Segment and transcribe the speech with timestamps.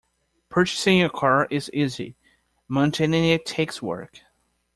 [0.49, 2.15] Purchasing a car is easy,
[2.67, 4.21] maintaining it takes work.